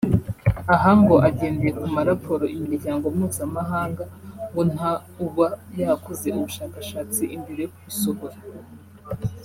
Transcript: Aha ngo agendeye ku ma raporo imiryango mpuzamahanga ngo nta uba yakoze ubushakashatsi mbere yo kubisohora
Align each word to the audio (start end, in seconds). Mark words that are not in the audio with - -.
Aha 0.73 0.91
ngo 1.01 1.15
agendeye 1.27 1.71
ku 1.79 1.85
ma 1.95 2.01
raporo 2.09 2.45
imiryango 2.59 3.05
mpuzamahanga 3.15 4.03
ngo 4.49 4.61
nta 4.73 4.91
uba 5.25 5.47
yakoze 5.81 6.27
ubushakashatsi 6.37 7.23
mbere 7.41 7.61
yo 7.63 7.71
kubisohora 7.75 8.37